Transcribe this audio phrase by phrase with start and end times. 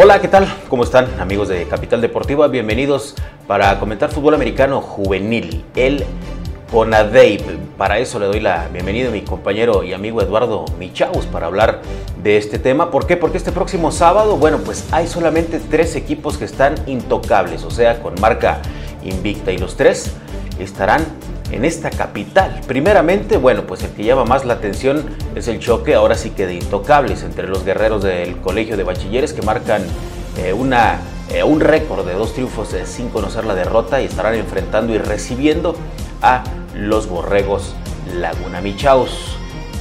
[0.00, 0.46] Hola, ¿qué tal?
[0.70, 2.46] ¿Cómo están amigos de Capital Deportiva?
[2.48, 3.14] Bienvenidos
[3.46, 6.04] para comentar fútbol americano juvenil, el
[6.70, 7.42] CONADEIP.
[7.76, 11.80] Para eso le doy la bienvenida a mi compañero y amigo Eduardo Michaus para hablar
[12.22, 12.90] de este tema.
[12.90, 13.16] ¿Por qué?
[13.16, 18.02] Porque este próximo sábado, bueno, pues hay solamente tres equipos que están intocables, o sea,
[18.02, 18.60] con marca
[19.02, 20.12] invicta y los tres
[20.58, 21.04] estarán
[21.50, 22.60] en esta capital.
[22.66, 26.46] Primeramente, bueno, pues el que llama más la atención es el choque, ahora sí que
[26.46, 29.82] de intocables, entre los guerreros del Colegio de Bachilleres que marcan
[30.36, 34.34] eh, una, eh, un récord de dos triunfos eh, sin conocer la derrota y estarán
[34.34, 35.74] enfrentando y recibiendo
[36.20, 36.42] a
[36.74, 37.74] los Borregos
[38.14, 39.10] Laguna Michaus.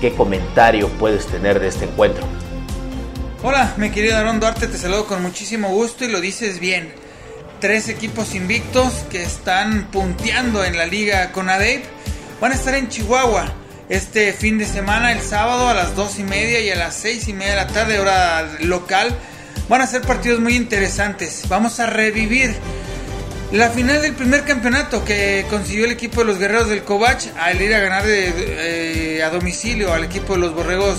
[0.00, 2.24] ¿Qué comentario puedes tener de este encuentro?
[3.42, 6.92] Hola, mi querido Aaron Duarte, te saludo con muchísimo gusto y lo dices bien
[7.62, 11.84] tres equipos invictos que están punteando en la liga con ADEP
[12.40, 13.54] van a estar en Chihuahua
[13.88, 17.28] este fin de semana, el sábado a las dos y media y a las seis
[17.28, 19.14] y media de la tarde, hora local.
[19.68, 21.44] Van a ser partidos muy interesantes.
[21.48, 22.52] Vamos a revivir
[23.52, 27.60] la final del primer campeonato que consiguió el equipo de los Guerreros del Covach al
[27.60, 30.96] ir a ganar eh, a domicilio al equipo de los Borregos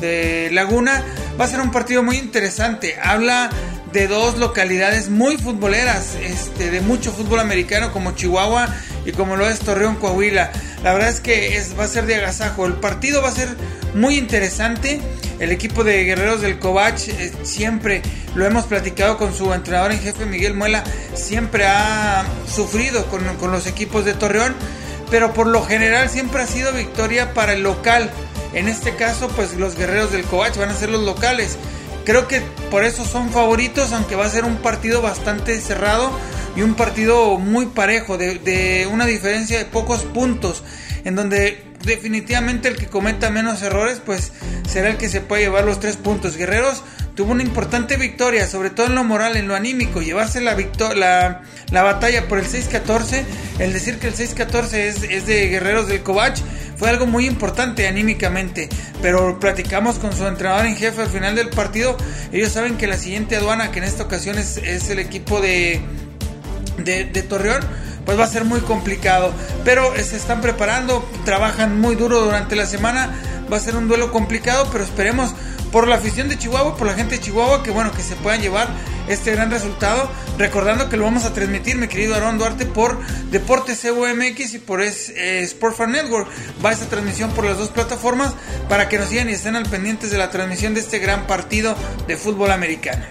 [0.00, 1.04] de Laguna.
[1.38, 2.96] Va a ser un partido muy interesante.
[3.02, 3.50] Habla
[3.92, 9.46] de dos localidades muy futboleras, este, de mucho fútbol americano como Chihuahua y como lo
[9.46, 10.52] es Torreón, Coahuila.
[10.82, 12.64] La verdad es que va a ser de agasajo.
[12.64, 13.48] El partido va a ser
[13.94, 15.00] muy interesante.
[15.40, 18.02] El equipo de Guerreros del Covach eh, siempre
[18.34, 23.50] lo hemos platicado con su entrenador en jefe Miguel Muela, siempre ha sufrido con, con
[23.50, 24.54] los equipos de Torreón,
[25.10, 28.10] pero por lo general siempre ha sido victoria para el local.
[28.52, 31.56] En este caso, pues los Guerreros del Covach van a ser los locales.
[32.04, 36.10] Creo que por eso son favoritos, aunque va a ser un partido bastante cerrado
[36.56, 40.62] y un partido muy parejo, de, una diferencia de pocos puntos,
[41.04, 44.32] en donde definitivamente el que cometa menos errores, pues
[44.68, 46.36] será el que se puede llevar los tres puntos.
[46.36, 46.82] Guerreros
[47.14, 50.56] tuvo una importante victoria, sobre todo en lo moral, en lo anímico, llevarse la,
[50.94, 53.24] la, la batalla por el 6-14,
[53.58, 56.40] el decir que el 6-14 es, es de Guerreros del Covach,
[56.76, 58.68] fue algo muy importante anímicamente,
[59.02, 61.96] pero platicamos con su entrenador en jefe al final del partido,
[62.32, 64.56] ellos saben que la siguiente aduana, que en esta ocasión es,
[64.88, 65.82] el equipo de,
[66.78, 67.62] de Torreón,
[68.10, 69.32] pues va a ser muy complicado.
[69.64, 73.14] Pero se están preparando, trabajan muy duro durante la semana.
[73.52, 75.32] Va a ser un duelo complicado, pero esperemos
[75.70, 78.42] por la afición de Chihuahua, por la gente de Chihuahua, que bueno, que se puedan
[78.42, 78.66] llevar
[79.06, 80.10] este gran resultado.
[80.38, 82.98] Recordando que lo vamos a transmitir, mi querido Aaron Duarte, por
[83.30, 86.28] Deportes CUMX y por eh, Sport Fan Network.
[86.64, 88.34] Va esta transmisión por las dos plataformas
[88.68, 91.76] para que nos sigan y estén al pendientes de la transmisión de este gran partido
[92.08, 93.04] de fútbol americano.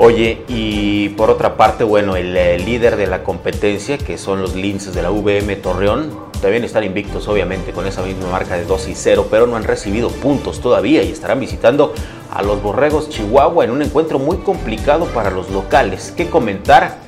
[0.00, 4.54] Oye, y por otra parte, bueno, el, el líder de la competencia, que son los
[4.54, 8.88] Linces de la VM Torreón, también están invictos, obviamente, con esa misma marca de 2
[8.88, 11.94] y 0, pero no han recibido puntos todavía y estarán visitando
[12.30, 16.14] a los Borregos Chihuahua en un encuentro muy complicado para los locales.
[16.16, 16.98] ¿Qué comentar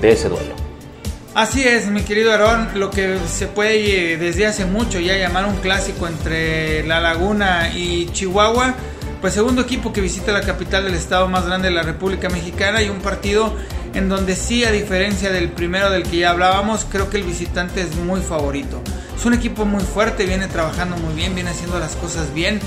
[0.00, 0.54] de ese duelo?
[1.34, 5.54] Así es, mi querido Aarón, lo que se puede desde hace mucho ya llamar un
[5.58, 8.74] clásico entre La Laguna y Chihuahua,
[9.20, 12.82] pues segundo equipo que visita la capital del estado más grande de la República Mexicana
[12.82, 13.54] y un partido
[13.92, 17.82] en donde sí, a diferencia del primero del que ya hablábamos, creo que el visitante
[17.82, 18.80] es muy favorito.
[19.14, 22.60] Es un equipo muy fuerte, viene trabajando muy bien, viene haciendo las cosas bien,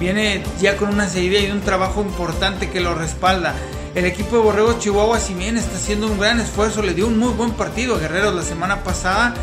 [0.00, 3.54] viene ya con una serie y un trabajo importante que lo respalda.
[3.94, 7.18] El equipo de Borrego Chihuahua, si bien está haciendo un gran esfuerzo, le dio un
[7.18, 9.34] muy buen partido a Guerreros la semana pasada.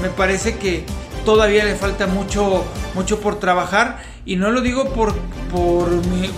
[0.00, 0.84] Me parece que
[1.24, 5.14] todavía le falta mucho, mucho por trabajar y no lo digo por,
[5.52, 5.90] por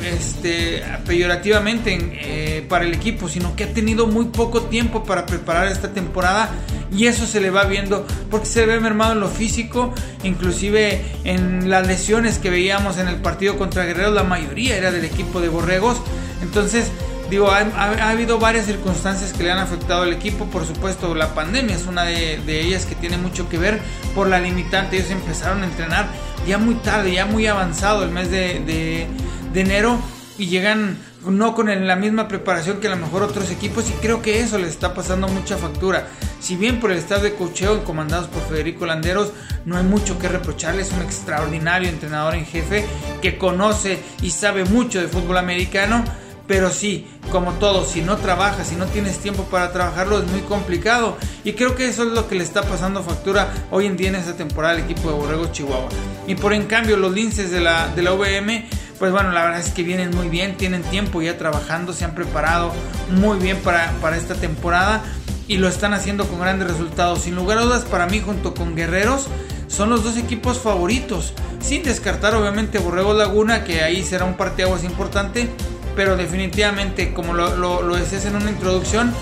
[0.04, 5.68] este, peyorativamente eh, para el equipo, sino que ha tenido muy poco tiempo para preparar
[5.68, 6.50] esta temporada
[6.92, 9.94] y eso se le va viendo porque se ve mermado en lo físico,
[10.24, 15.04] inclusive en las lesiones que veíamos en el partido contra Guerreros, la mayoría era del
[15.04, 15.98] equipo de Borregos,
[16.42, 16.90] entonces
[17.30, 20.46] digo, ha, habido varias circunstancias que le han afectado al equipo.
[20.46, 23.80] Por supuesto, la pandemia es una de, ellas que tiene mucho que ver
[24.14, 24.96] por la limitante.
[24.96, 26.08] Ellos empezaron a entrenar
[26.46, 29.06] ya muy tarde, ya muy avanzado el mes de,
[29.54, 29.98] enero
[30.36, 34.20] y llegan no con la misma preparación que a lo mejor otros equipos y creo
[34.20, 36.08] que eso les está pasando mucha factura.
[36.40, 39.32] Si bien por el estado de cocheo comandados por Federico Landeros
[39.64, 42.84] no hay mucho que reprocharle, es un extraordinario entrenador en jefe
[43.22, 46.04] que conoce y sabe mucho de fútbol americano
[46.46, 50.40] pero sí, como todo, si no trabajas, si no tienes tiempo para trabajarlo, es muy
[50.40, 51.16] complicado.
[51.42, 54.16] Y creo que eso es lo que le está pasando factura hoy en día en
[54.16, 55.88] esta temporada al equipo de Borrego Chihuahua.
[56.26, 58.66] Y por en cambio, los linces de la, de la OVM,
[58.98, 62.14] pues bueno, la verdad es que vienen muy bien, tienen tiempo ya trabajando, se han
[62.14, 62.72] preparado
[63.10, 65.02] muy bien para, para esta temporada
[65.48, 67.22] y lo están haciendo con grandes resultados.
[67.22, 69.28] Sin lugar a dudas, para mí, junto con Guerreros,
[69.68, 71.32] son los dos equipos favoritos.
[71.60, 75.48] Sin descartar, obviamente, Borrego Laguna, que ahí será un parteaguas importante.
[75.96, 79.12] Pero definitivamente, como lo, lo, decías en una introducción,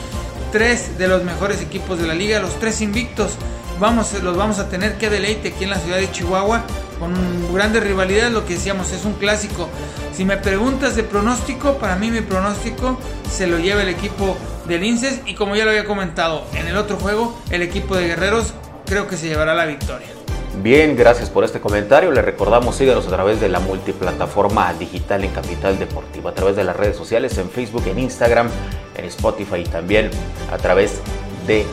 [0.50, 3.32] tres de los mejores equipos de la liga, los tres invictos.
[3.78, 6.64] Vamos, los vamos a tener que deleite aquí en la ciudad de Chihuahua
[6.98, 7.12] con
[7.52, 9.68] grandes rivalidades, lo que decíamos es un clásico.
[10.14, 12.96] Si me preguntas de pronóstico, para mí mi pronóstico
[13.28, 14.36] se lo lleva el equipo
[14.68, 18.06] de Linces y como ya lo había comentado en el otro juego, el equipo de
[18.06, 18.54] Guerreros
[18.86, 20.11] creo que se llevará la victoria.
[20.60, 22.10] Bien, gracias por este comentario.
[22.12, 26.64] Le recordamos, síganos a través de la multiplataforma digital en Capital Deportivo, a través de
[26.64, 28.48] las redes sociales, en Facebook, en Instagram,
[28.96, 30.10] en Spotify y también
[30.52, 31.00] a través
[31.46, 31.64] de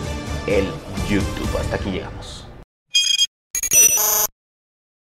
[0.47, 0.65] el
[1.09, 1.57] YouTube.
[1.59, 2.38] Hasta aquí llegamos.